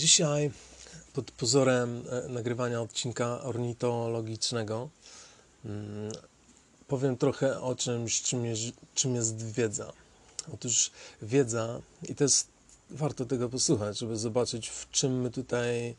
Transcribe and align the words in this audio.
Dzisiaj 0.00 0.50
pod 1.12 1.30
pozorem 1.30 2.02
e, 2.10 2.28
nagrywania 2.28 2.80
odcinka 2.80 3.42
ornitologicznego 3.42 4.88
mm, 5.64 6.12
powiem 6.88 7.16
trochę 7.16 7.60
o 7.60 7.74
czymś, 7.74 8.22
czym 8.22 8.44
jest, 8.44 8.62
czym 8.94 9.14
jest 9.14 9.52
wiedza. 9.52 9.92
Otóż 10.54 10.90
wiedza, 11.22 11.80
i 12.08 12.14
to 12.14 12.24
jest 12.24 12.48
warto 12.90 13.24
tego 13.24 13.48
posłuchać, 13.48 13.98
żeby 13.98 14.16
zobaczyć, 14.16 14.68
w 14.68 14.90
czym 14.90 15.20
my 15.20 15.30
tutaj 15.30 15.88
e, 15.88 15.94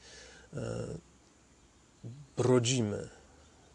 brodzimy, 2.38 3.09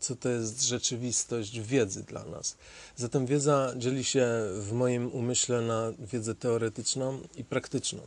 co 0.00 0.16
to 0.16 0.28
jest 0.28 0.62
rzeczywistość 0.62 1.60
wiedzy 1.60 2.02
dla 2.02 2.24
nas. 2.24 2.56
Zatem 2.96 3.26
wiedza 3.26 3.72
dzieli 3.76 4.04
się 4.04 4.28
w 4.60 4.72
moim 4.72 5.12
umyśle 5.12 5.60
na 5.60 5.92
wiedzę 5.98 6.34
teoretyczną 6.34 7.20
i 7.36 7.44
praktyczną 7.44 8.00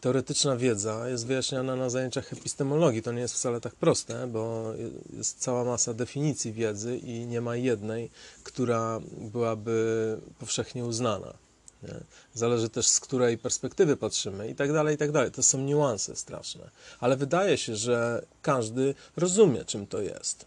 teoretyczna 0.00 0.56
wiedza 0.56 1.08
jest 1.08 1.26
wyjaśniana 1.26 1.76
na 1.76 1.90
zajęciach 1.90 2.32
epistemologii. 2.32 3.02
To 3.02 3.12
nie 3.12 3.20
jest 3.20 3.34
wcale 3.34 3.60
tak 3.60 3.74
proste, 3.74 4.26
bo 4.26 4.72
jest 5.16 5.38
cała 5.38 5.64
masa 5.64 5.94
definicji 5.94 6.52
wiedzy 6.52 6.96
i 6.96 7.26
nie 7.26 7.40
ma 7.40 7.56
jednej, 7.56 8.10
która 8.44 9.00
byłaby 9.18 10.18
powszechnie 10.38 10.84
uznana. 10.84 11.34
Nie? 11.82 11.94
Zależy 12.34 12.68
też 12.68 12.86
z 12.86 13.00
której 13.00 13.38
perspektywy 13.38 13.96
patrzymy 13.96 14.48
i 14.48 14.54
tak 14.54 14.72
dalej, 14.72 14.94
i 14.94 14.98
tak 14.98 15.12
dalej. 15.12 15.30
To 15.30 15.42
są 15.42 15.58
niuanse 15.58 16.16
straszne. 16.16 16.70
Ale 17.00 17.16
wydaje 17.16 17.58
się, 17.58 17.76
że 17.76 18.26
każdy 18.42 18.94
rozumie, 19.16 19.64
czym 19.64 19.86
to 19.86 20.00
jest. 20.00 20.44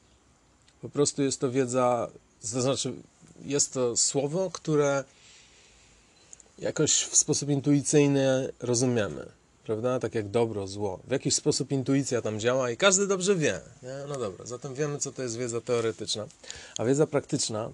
Po 0.81 0.89
prostu 0.89 1.21
jest 1.21 1.39
to 1.39 1.51
wiedza, 1.51 2.07
to 2.41 2.61
znaczy 2.61 2.93
jest 3.45 3.73
to 3.73 3.97
słowo, 3.97 4.51
które 4.51 5.03
jakoś 6.59 7.03
w 7.03 7.15
sposób 7.15 7.49
intuicyjny 7.49 8.53
rozumiemy 8.59 9.40
prawda? 9.63 9.99
Tak 9.99 10.15
jak 10.15 10.29
dobro, 10.29 10.67
zło. 10.67 10.99
W 11.07 11.11
jakiś 11.11 11.35
sposób 11.35 11.71
intuicja 11.71 12.21
tam 12.21 12.39
działa 12.39 12.71
i 12.71 12.77
każdy 12.77 13.07
dobrze 13.07 13.35
wie. 13.35 13.61
Nie? 13.83 13.95
No 14.07 14.19
dobra, 14.19 14.45
zatem 14.45 14.75
wiemy, 14.75 14.99
co 14.99 15.11
to 15.11 15.23
jest 15.23 15.37
wiedza 15.37 15.61
teoretyczna. 15.61 16.27
A 16.77 16.85
wiedza 16.85 17.07
praktyczna 17.07 17.71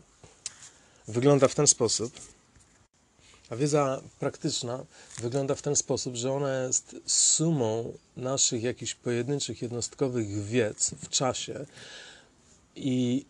wygląda 1.08 1.48
w 1.48 1.56
ten 1.56 1.68
sposób. 1.68 2.14
A 3.50 3.56
wiedza 3.56 4.02
praktyczna 4.20 4.86
wygląda 5.22 5.56
w 5.56 5.62
ten 5.62 5.76
sposób, 5.76 6.16
że 6.16 6.34
ona 6.34 6.64
jest 6.64 6.96
sumą 7.06 7.94
naszych 8.18 8.64
jakichś 8.64 8.96
pojedynczych, 8.96 9.62
jednostkowych 9.62 10.44
wiedz 10.44 10.92
w 11.04 11.10
czasie 11.10 11.66
i 12.76 13.26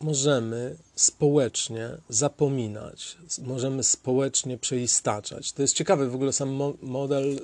możemy 0.00 0.76
społecznie 0.94 1.90
zapominać, 2.08 3.16
możemy 3.42 3.84
społecznie 3.84 4.58
przeistaczać. 4.58 5.52
To 5.52 5.62
jest 5.62 5.74
ciekawy 5.74 6.10
w 6.10 6.14
ogóle 6.14 6.32
sam 6.32 6.74
model 6.82 7.40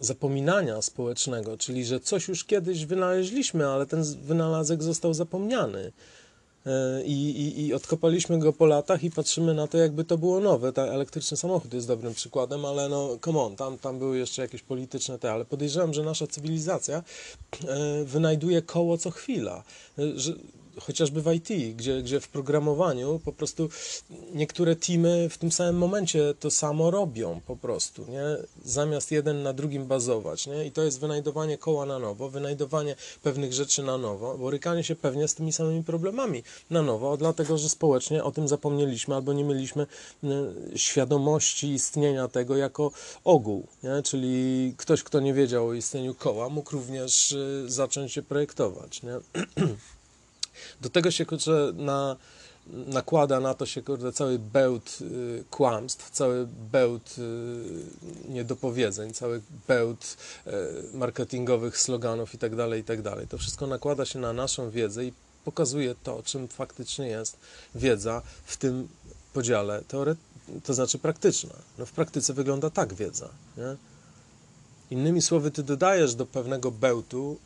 zapominania 0.00 0.82
społecznego, 0.82 1.56
czyli 1.58 1.84
że 1.84 2.00
coś 2.00 2.28
już 2.28 2.44
kiedyś 2.44 2.86
wynaleźliśmy, 2.86 3.66
ale 3.66 3.86
ten 3.86 4.04
wynalazek 4.22 4.82
został 4.82 5.14
zapomniany. 5.14 5.92
E, 6.66 7.02
I, 7.04 7.12
i, 7.12 7.66
I 7.66 7.74
odkopaliśmy 7.74 8.38
go 8.38 8.52
po 8.52 8.66
latach 8.66 9.04
i 9.04 9.10
patrzymy 9.10 9.54
na 9.54 9.66
to, 9.66 9.78
jakby 9.78 10.04
to 10.04 10.18
było 10.18 10.40
nowe. 10.40 10.72
Ta 10.72 10.82
elektryczny 10.82 11.36
samochód 11.36 11.74
jest 11.74 11.88
dobrym 11.88 12.14
przykładem, 12.14 12.64
ale 12.64 12.88
no, 12.88 13.18
come 13.24 13.40
on, 13.40 13.56
tam, 13.56 13.78
tam 13.78 13.98
były 13.98 14.18
jeszcze 14.18 14.42
jakieś 14.42 14.62
polityczne 14.62 15.18
te, 15.18 15.32
ale 15.32 15.44
podejrzewam, 15.44 15.94
że 15.94 16.02
nasza 16.02 16.26
cywilizacja 16.26 17.02
e, 17.68 18.04
wynajduje 18.04 18.62
koło 18.62 18.98
co 18.98 19.10
chwila. 19.10 19.64
E, 19.98 20.02
że 20.18 20.32
chociażby 20.80 21.22
w 21.22 21.32
IT, 21.32 21.76
gdzie, 21.76 22.02
gdzie 22.02 22.20
w 22.20 22.28
programowaniu 22.28 23.20
po 23.24 23.32
prostu 23.32 23.68
niektóre 24.34 24.76
teamy 24.76 25.28
w 25.28 25.38
tym 25.38 25.52
samym 25.52 25.76
momencie 25.76 26.34
to 26.40 26.50
samo 26.50 26.90
robią 26.90 27.40
po 27.46 27.56
prostu, 27.56 28.04
nie? 28.08 28.24
Zamiast 28.64 29.10
jeden 29.10 29.42
na 29.42 29.52
drugim 29.52 29.86
bazować, 29.86 30.46
nie? 30.46 30.66
I 30.66 30.72
to 30.72 30.82
jest 30.82 31.00
wynajdowanie 31.00 31.58
koła 31.58 31.86
na 31.86 31.98
nowo, 31.98 32.28
wynajdowanie 32.28 32.96
pewnych 33.22 33.52
rzeczy 33.52 33.82
na 33.82 33.98
nowo, 33.98 34.38
borykanie 34.38 34.84
się 34.84 34.96
pewnie 34.96 35.28
z 35.28 35.34
tymi 35.34 35.52
samymi 35.52 35.84
problemami 35.84 36.42
na 36.70 36.82
nowo, 36.82 37.16
dlatego, 37.16 37.58
że 37.58 37.68
społecznie 37.68 38.24
o 38.24 38.32
tym 38.32 38.48
zapomnieliśmy 38.48 39.14
albo 39.14 39.32
nie 39.32 39.44
mieliśmy 39.44 39.86
świadomości 40.76 41.72
istnienia 41.72 42.28
tego 42.28 42.56
jako 42.56 42.90
ogół, 43.24 43.66
nie? 43.82 44.02
Czyli 44.02 44.74
ktoś, 44.76 45.02
kto 45.02 45.20
nie 45.20 45.34
wiedział 45.34 45.68
o 45.68 45.74
istnieniu 45.74 46.14
koła, 46.14 46.48
mógł 46.48 46.72
również 46.72 47.32
y, 47.32 47.64
zacząć 47.66 48.12
się 48.12 48.22
projektować, 48.22 49.02
nie? 49.02 49.12
Do 50.80 50.90
tego 50.90 51.10
się 51.10 51.26
kurczę 51.26 51.72
na, 51.76 52.16
nakłada 52.66 53.40
na 53.40 53.54
to 53.54 53.66
się 53.66 53.82
kurde, 53.82 54.12
cały 54.12 54.38
bełt 54.38 54.98
y, 55.00 55.44
kłamstw, 55.50 56.10
cały 56.10 56.46
bełt 56.72 57.16
y, 57.18 58.32
niedopowiedzeń, 58.32 59.12
cały 59.12 59.42
bełt 59.68 60.16
y, 60.46 60.50
marketingowych 60.96 61.78
sloganów 61.78 62.34
itd., 62.34 62.68
tak 62.68 62.76
itd. 62.76 63.10
Tak 63.16 63.28
to 63.28 63.38
wszystko 63.38 63.66
nakłada 63.66 64.04
się 64.04 64.18
na 64.18 64.32
naszą 64.32 64.70
wiedzę 64.70 65.04
i 65.04 65.12
pokazuje 65.44 65.94
to, 66.02 66.22
czym 66.22 66.48
faktycznie 66.48 67.06
jest 67.06 67.36
wiedza 67.74 68.22
w 68.44 68.56
tym 68.56 68.88
podziale 69.32 69.82
teore- 69.88 70.16
to 70.64 70.74
znaczy 70.74 70.98
praktyczna. 70.98 71.54
No 71.78 71.86
w 71.86 71.92
praktyce 71.92 72.32
wygląda 72.34 72.70
tak 72.70 72.94
wiedza. 72.94 73.28
Nie? 73.56 73.76
Innymi 74.90 75.22
słowy, 75.22 75.50
ty 75.50 75.62
dodajesz 75.62 76.14
do 76.14 76.26
pewnego 76.26 76.70
bełtu 76.70 77.36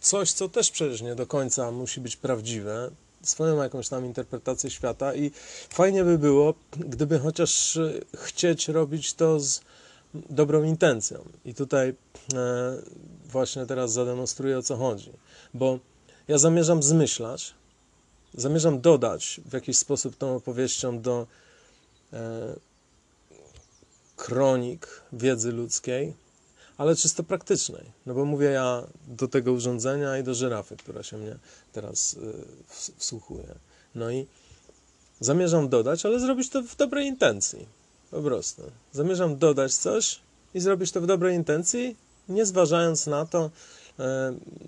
coś, 0.00 0.32
co 0.32 0.48
też 0.48 0.70
przecież 0.70 1.02
nie 1.02 1.14
do 1.14 1.26
końca 1.26 1.70
musi 1.70 2.00
być 2.00 2.16
prawdziwe, 2.16 2.90
swoją 3.22 3.62
jakąś 3.62 3.88
tam 3.88 4.06
interpretację 4.06 4.70
świata 4.70 5.14
i 5.14 5.30
fajnie 5.70 6.04
by 6.04 6.18
było, 6.18 6.54
gdyby 6.72 7.18
chociaż 7.18 7.78
chcieć 8.16 8.68
robić 8.68 9.14
to 9.14 9.40
z 9.40 9.60
dobrą 10.14 10.62
intencją. 10.62 11.24
I 11.44 11.54
tutaj 11.54 11.88
e, 11.88 11.94
właśnie 13.24 13.66
teraz 13.66 13.92
zademonstruję 13.92 14.58
o 14.58 14.62
co 14.62 14.76
chodzi, 14.76 15.12
bo 15.54 15.78
ja 16.28 16.38
zamierzam 16.38 16.82
zmyślać, 16.82 17.54
zamierzam 18.34 18.80
dodać 18.80 19.40
w 19.46 19.52
jakiś 19.52 19.78
sposób 19.78 20.16
tą 20.16 20.36
opowieścią 20.36 21.00
do 21.00 21.26
e, 22.12 22.54
kronik 24.16 25.02
wiedzy 25.12 25.52
ludzkiej, 25.52 26.14
ale 26.78 26.96
czysto 26.96 27.22
praktycznej. 27.22 27.92
No 28.06 28.14
bo 28.14 28.24
mówię 28.24 28.46
ja 28.46 28.82
do 29.08 29.28
tego 29.28 29.52
urządzenia 29.52 30.18
i 30.18 30.22
do 30.22 30.34
żyrafy, 30.34 30.76
która 30.76 31.02
się 31.02 31.18
mnie 31.18 31.38
teraz 31.72 32.14
y, 32.14 32.44
wsłuchuje. 32.96 33.54
No 33.94 34.10
i 34.10 34.26
zamierzam 35.20 35.68
dodać, 35.68 36.06
ale 36.06 36.20
zrobić 36.20 36.50
to 36.50 36.62
w 36.62 36.76
dobrej 36.76 37.06
intencji. 37.06 37.66
Po 38.10 38.22
prostu. 38.22 38.62
Zamierzam 38.92 39.38
dodać 39.38 39.74
coś 39.74 40.20
i 40.54 40.60
zrobić 40.60 40.92
to 40.92 41.00
w 41.00 41.06
dobrej 41.06 41.36
intencji, 41.36 41.96
nie 42.28 42.46
zważając 42.46 43.06
na 43.06 43.26
to, 43.26 43.50
y, 43.98 44.02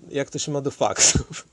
jak 0.09 0.29
to 0.29 0.39
się 0.39 0.51
ma 0.51 0.61
do 0.61 0.71
faktów. 0.71 1.47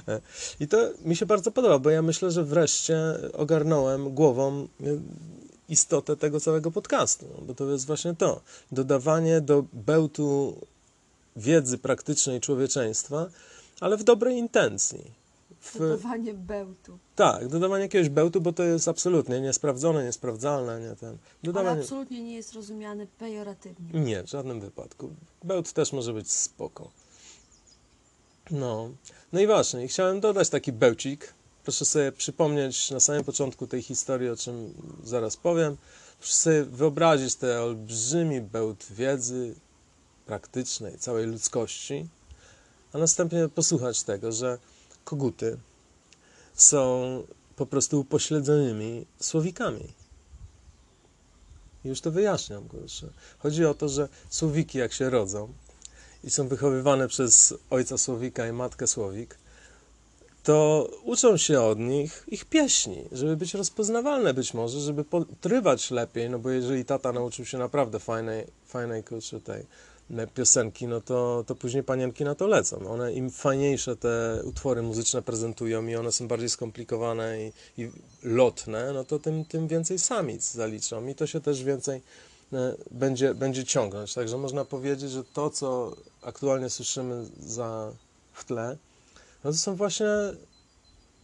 I 0.60 0.68
to 0.68 0.90
mi 1.04 1.16
się 1.16 1.26
bardzo 1.26 1.50
podoba, 1.50 1.78
bo 1.78 1.90
ja 1.90 2.02
myślę, 2.02 2.30
że 2.30 2.44
wreszcie 2.44 2.98
ogarnąłem 3.32 4.14
głową 4.14 4.68
y, 4.80 5.00
istotę 5.68 6.16
tego 6.16 6.40
całego 6.40 6.70
podcastu, 6.70 7.26
bo 7.42 7.54
to 7.54 7.70
jest 7.70 7.86
właśnie 7.86 8.14
to. 8.14 8.40
Dodawanie 8.72 9.40
do 9.40 9.64
bełtu 9.72 10.56
wiedzy 11.36 11.78
praktycznej 11.78 12.40
człowieczeństwa, 12.40 13.26
ale 13.80 13.96
w 13.96 14.04
dobrej 14.04 14.36
intencji. 14.36 15.24
W... 15.60 15.78
Dodawanie 15.78 16.34
bełtu. 16.34 16.98
Tak, 17.16 17.48
dodawanie 17.48 17.82
jakiegoś 17.82 18.08
bełtu, 18.08 18.40
bo 18.40 18.52
to 18.52 18.62
jest 18.62 18.88
absolutnie 18.88 19.40
niesprawdzone, 19.40 20.04
niesprawdzalne. 20.04 20.80
Nie 20.80 20.96
ten. 20.96 21.18
Dodawanie... 21.42 21.70
Ale 21.70 21.80
absolutnie 21.80 22.22
nie 22.22 22.34
jest 22.34 22.52
rozumiany 22.52 23.06
pejoratywnie. 23.18 24.00
Nie, 24.00 24.22
w 24.22 24.26
żadnym 24.26 24.60
wypadku. 24.60 25.10
Bełt 25.44 25.72
też 25.72 25.92
może 25.92 26.12
być 26.12 26.32
spoko. 26.32 26.90
No, 28.50 28.90
no 29.32 29.40
i 29.40 29.46
właśnie, 29.46 29.88
chciałem 29.88 30.20
dodać 30.20 30.48
taki 30.48 30.72
bełcik, 30.72 31.34
Proszę 31.64 31.84
sobie 31.84 32.12
przypomnieć 32.12 32.90
na 32.90 33.00
samym 33.00 33.24
początku 33.24 33.66
tej 33.66 33.82
historii, 33.82 34.28
o 34.28 34.36
czym 34.36 34.74
zaraz 35.04 35.36
powiem. 35.36 35.76
Proszę 36.18 36.34
sobie 36.34 36.64
wyobrazić 36.64 37.34
ten 37.34 37.58
olbrzymi 37.58 38.40
bełt 38.40 38.86
wiedzy 38.90 39.54
praktycznej 40.26 40.98
całej 40.98 41.26
ludzkości, 41.26 42.08
a 42.92 42.98
następnie 42.98 43.48
posłuchać 43.48 44.02
tego, 44.02 44.32
że 44.32 44.58
koguty 45.04 45.58
są 46.54 47.22
po 47.56 47.66
prostu 47.66 48.00
upośledzonymi 48.00 49.06
słowikami. 49.20 49.92
Już 51.84 52.00
to 52.00 52.10
wyjaśniam. 52.10 52.68
Kurczę. 52.68 53.06
Chodzi 53.38 53.64
o 53.64 53.74
to, 53.74 53.88
że 53.88 54.08
słowiki 54.30 54.78
jak 54.78 54.92
się 54.92 55.10
rodzą 55.10 55.52
i 56.24 56.30
są 56.30 56.48
wychowywane 56.48 57.08
przez 57.08 57.54
ojca 57.70 57.98
słowika 57.98 58.48
i 58.48 58.52
matkę 58.52 58.86
słowik, 58.86 59.38
to 60.44 60.88
uczą 61.04 61.36
się 61.36 61.60
od 61.60 61.78
nich 61.78 62.24
ich 62.28 62.44
pieśni, 62.44 63.04
żeby 63.12 63.36
być 63.36 63.54
rozpoznawalne 63.54 64.34
być 64.34 64.54
może, 64.54 64.80
żeby 64.80 65.04
potrywać 65.04 65.90
lepiej, 65.90 66.30
no 66.30 66.38
bo 66.38 66.50
jeżeli 66.50 66.84
tata 66.84 67.12
nauczył 67.12 67.44
się 67.44 67.58
naprawdę 67.58 67.98
fajnej, 67.98 68.46
fajnej 68.66 69.04
kurczę, 69.04 69.40
tej 69.40 69.66
piosenki, 70.34 70.86
no 70.86 71.00
to, 71.00 71.44
to 71.46 71.54
później 71.54 71.82
panienki 71.82 72.24
na 72.24 72.34
to 72.34 72.46
lecą. 72.46 72.88
One 72.88 73.12
im 73.12 73.30
fajniejsze 73.30 73.96
te 73.96 74.42
utwory 74.44 74.82
muzyczne 74.82 75.22
prezentują 75.22 75.86
i 75.86 75.96
one 75.96 76.12
są 76.12 76.28
bardziej 76.28 76.48
skomplikowane 76.48 77.44
i, 77.44 77.52
i 77.82 77.90
lotne, 78.22 78.92
no 78.92 79.04
to 79.04 79.18
tym, 79.18 79.44
tym 79.44 79.68
więcej 79.68 79.98
samic 79.98 80.52
zaliczą 80.52 81.06
i 81.06 81.14
to 81.14 81.26
się 81.26 81.40
też 81.40 81.64
więcej 81.64 82.02
e, 82.52 82.74
będzie, 82.90 83.34
będzie 83.34 83.64
ciągnąć. 83.64 84.14
Także 84.14 84.38
można 84.38 84.64
powiedzieć, 84.64 85.10
że 85.10 85.24
to, 85.24 85.50
co 85.50 85.96
aktualnie 86.22 86.70
słyszymy 86.70 87.26
za, 87.40 87.92
w 88.32 88.44
tle, 88.44 88.76
no 89.44 89.50
to 89.52 89.56
są 89.58 89.76
właśnie 89.76 90.06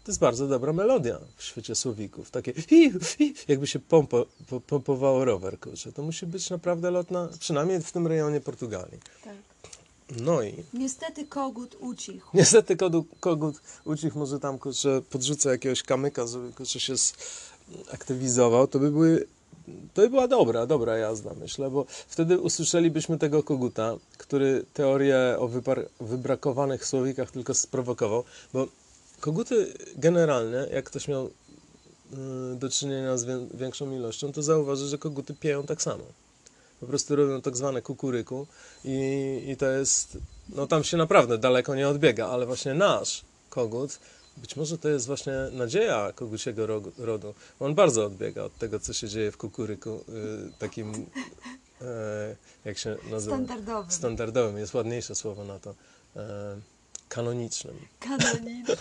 to 0.05 0.11
jest 0.13 0.21
bardzo 0.21 0.49
dobra 0.49 0.73
melodia 0.73 1.19
w 1.37 1.43
świecie 1.43 1.75
słowików. 1.75 2.31
Takie 2.31 2.53
hi, 2.55 2.93
hi, 3.19 3.35
jakby 3.49 3.67
się 3.67 3.79
pompo, 3.79 4.27
po- 4.49 4.61
pompowało 4.61 5.25
rower, 5.25 5.61
kurczę. 5.61 5.93
To 5.93 6.03
musi 6.03 6.27
być 6.27 6.51
naprawdę 6.51 6.91
lotna, 6.91 7.29
przynajmniej 7.41 7.81
w 7.83 7.93
tym 7.93 8.07
rejonie 8.07 8.41
Portugalii. 8.41 8.99
Tak. 9.25 9.35
No 10.21 10.43
i 10.43 10.55
Niestety 10.75 11.27
kogut 11.27 11.77
ucichł. 11.81 12.37
niestety 12.37 12.77
kogut, 12.77 13.07
kogut 13.21 13.61
ucichł, 13.85 14.19
może 14.19 14.41
tam, 14.41 14.59
kurczę, 14.59 15.03
podrzuca 15.11 15.51
jakiegoś 15.51 15.83
kamyka, 15.83 16.27
żeby, 16.27 16.53
kurczę, 16.53 16.81
się 16.81 16.95
aktywizował. 17.93 18.67
To 18.67 18.79
by 18.79 18.91
były 18.91 19.27
to 19.95 20.03
by 20.03 20.11
była 20.11 20.29
dobra, 20.29 20.67
dobra 20.67 20.97
jazda, 20.97 21.31
myślę, 21.41 21.71
bo 21.71 21.85
wtedy 22.09 22.39
usłyszelibyśmy 22.39 23.19
tego 23.19 23.43
koguta, 23.43 23.97
który 24.19 24.65
teorię 24.75 25.37
o 25.39 25.49
wybrakowanych 26.01 26.87
słowikach 26.87 27.31
tylko 27.31 27.55
sprowokował, 27.55 28.25
bo 28.53 28.67
koguty 29.21 29.75
generalnie, 29.97 30.67
jak 30.73 30.85
ktoś 30.85 31.09
miał 31.09 31.27
y, 31.27 31.31
do 32.57 32.69
czynienia 32.71 33.17
z 33.17 33.25
wię- 33.25 33.47
większą 33.55 33.93
ilością, 33.93 34.33
to 34.33 34.43
zauważy, 34.43 34.89
że 34.89 34.99
koguty 34.99 35.35
pieją 35.35 35.63
tak 35.67 35.83
samo. 35.83 36.05
Po 36.81 36.87
prostu 36.87 37.17
robią 37.17 37.41
tak 37.41 37.57
zwane 37.57 37.83
kukuryku 37.83 38.47
i, 38.85 38.99
i 39.49 39.57
to 39.57 39.67
jest, 39.67 40.19
no 40.49 40.67
tam 40.67 40.85
się 40.85 40.97
naprawdę 40.97 41.39
daleko 41.39 41.75
nie 41.75 41.89
odbiega, 41.89 42.27
ale 42.29 42.47
właśnie 42.47 42.75
nasz 42.75 43.25
kogut, 43.51 43.99
być 44.41 44.57
może 44.57 44.79
to 44.79 44.89
jest 44.89 45.07
właśnie 45.07 45.33
nadzieja 45.53 46.13
koguciego 46.13 46.67
rogu- 46.67 46.93
rodu. 46.99 47.35
On 47.61 47.75
bardzo 47.75 48.05
odbiega 48.05 48.43
od 48.43 48.59
tego, 48.59 48.81
co 48.81 48.93
się 48.93 49.09
dzieje 49.09 49.33
w 49.33 49.37
kukuryku, 49.37 50.05
y, 50.09 50.53
takim, 50.59 51.07
e, 51.83 52.37
jak 52.65 52.79
się 52.79 52.97
nazywa? 53.11 53.37
Standardowy. 53.37 53.93
Standardowym, 53.93 54.59
jest 54.59 54.75
ładniejsze 54.75 55.15
słowo 55.15 55.45
na 55.45 55.59
to. 55.59 55.75
Kanonicznym. 57.11 57.77
Kanoniczny. 58.01 58.65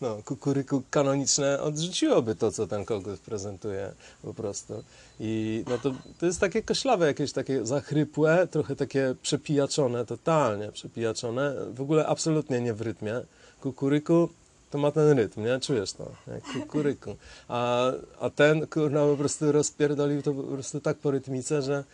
No, 0.00 0.22
kukuryku 0.24 0.82
kanoniczne 0.90 1.60
odrzuciłoby 1.60 2.34
to, 2.34 2.52
co 2.52 2.66
ten 2.66 2.84
kogut 2.84 3.20
prezentuje 3.20 3.92
po 4.22 4.34
prostu. 4.34 4.84
I 5.20 5.64
no 5.68 5.78
to, 5.78 5.94
to 6.18 6.26
jest 6.26 6.40
takie 6.40 6.62
koślawe, 6.62 7.06
jakieś 7.06 7.32
takie 7.32 7.66
zachrypłe, 7.66 8.46
trochę 8.50 8.76
takie 8.76 9.14
przepijaczone, 9.22 10.06
totalnie 10.06 10.72
przepijaczone, 10.72 11.54
w 11.74 11.80
ogóle 11.80 12.06
absolutnie 12.06 12.60
nie 12.60 12.74
w 12.74 12.80
rytmie. 12.80 13.20
Kukuryku 13.60 14.28
to 14.70 14.78
ma 14.78 14.90
ten 14.90 15.18
rytm, 15.18 15.44
nie? 15.44 15.60
Czujesz 15.60 15.92
to, 15.92 16.10
nie? 16.26 16.60
kukuryku. 16.60 17.16
A, 17.48 17.92
a 18.20 18.30
ten, 18.30 18.66
kurna, 18.66 19.00
po 19.00 19.16
prostu 19.16 19.52
rozpierdolił 19.52 20.22
to 20.22 20.34
po 20.34 20.42
prostu 20.42 20.80
tak 20.80 20.98
po 20.98 21.10
rytmice, 21.10 21.62
że 21.62 21.84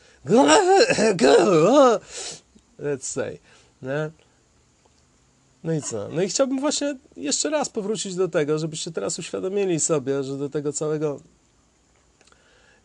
let's 2.79 3.03
say, 3.03 3.39
nie? 3.83 4.11
No 5.67 5.73
i 5.73 5.83
co? 5.83 6.09
No 6.09 6.23
i 6.23 6.29
chciałbym 6.29 6.61
właśnie 6.61 6.97
jeszcze 7.17 7.51
raz 7.51 7.69
powrócić 7.69 8.15
do 8.15 8.29
tego, 8.29 8.59
żebyście 8.59 8.91
teraz 8.91 9.19
uświadomili 9.19 9.81
sobie, 9.81 10.25
że 10.25 10.39
do 10.39 10.49
tego 10.49 10.73
całego, 10.73 11.21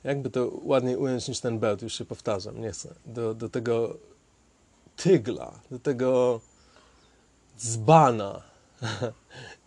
jakby 0.03 0.29
to 0.29 0.51
ładniej 0.63 0.95
ująć 0.97 1.27
niż 1.27 1.39
ten 1.39 1.59
bełt, 1.59 1.81
już 1.81 1.93
się 1.93 2.05
powtarzam, 2.05 2.61
nie 2.61 2.71
chcę, 2.71 2.93
do, 3.05 3.33
do 3.33 3.49
tego 3.49 3.97
tygla, 4.95 5.59
do 5.71 5.79
tego 5.79 6.41
dzbana 7.59 8.41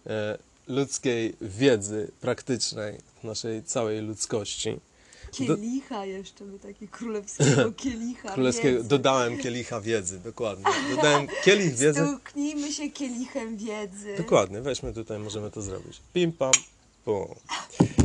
e, 0.07 0.39
ludzkiej 0.69 1.37
wiedzy 1.41 2.11
praktycznej, 2.21 2.99
naszej 3.25 3.65
całej 3.65 4.01
ludzkości. 4.01 4.81
Kielicha 5.32 6.05
jeszcze 6.05 6.44
by 6.44 6.59
taki 6.59 6.88
królewskiego 6.88 7.73
kielicha. 7.82 8.32
Królewskiego, 8.32 8.76
wiedzy. 8.76 8.88
dodałem 8.88 9.38
kielicha 9.38 9.81
wiedzy, 9.81 10.21
dokładnie. 10.21 10.65
Dodałem 10.97 11.26
kielich 11.44 11.75
wiedzy. 11.82 12.06
Stuknijmy 12.06 12.73
się 12.73 12.91
kielichem 12.91 13.56
wiedzy. 13.56 14.15
Dokładnie, 14.17 14.61
weźmy 14.61 14.93
tutaj, 14.93 15.19
możemy 15.19 15.50
to 15.50 15.62
zrobić. 15.62 16.00
Pim 16.12 16.32
pam, 16.32 16.53
pum. 17.05 17.35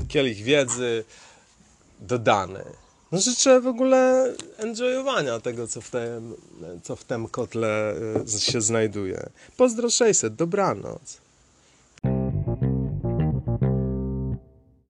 Kielich 0.08 0.38
wiedzy 0.44 1.04
dodany. 2.00 2.64
No 3.12 3.20
życzę 3.20 3.62
w 3.62 3.68
ogóle 3.68 4.34
enjoyowania 4.58 5.40
tego, 5.40 5.68
co 5.68 5.82
w 5.82 5.90
tym, 5.90 6.36
co 6.84 6.96
w 6.96 7.04
tym 7.04 7.28
kotle 7.28 7.96
y, 8.36 8.40
się 8.40 8.62
znajduje. 8.62 9.30
Pozdro 9.58 9.90
600, 9.90 10.36
dobranoc. 10.36 11.18